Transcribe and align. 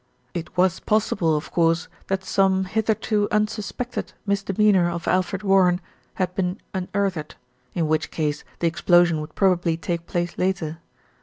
It 0.33 0.57
was 0.57 0.79
possible, 0.79 1.37
of 1.37 1.51
course, 1.51 1.87
that 2.07 2.23
some 2.23 2.65
hitherto 2.65 3.27
un 3.29 3.47
suspected 3.47 4.13
misdemeanour 4.25 4.89
of 4.89 5.07
Alfred 5.07 5.43
Warren 5.43 5.79
had 6.15 6.33
been 6.33 6.59
unearthed, 6.73 7.35
in 7.75 7.87
which 7.87 8.09
case 8.09 8.43
the 8.61 8.67
explosion 8.67 9.21
would 9.21 9.35
probably 9.35 9.77
take 9.77 10.07
place 10.07 10.39
later. 10.39 10.79